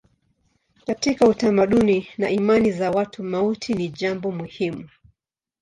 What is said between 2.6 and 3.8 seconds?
za watu mauti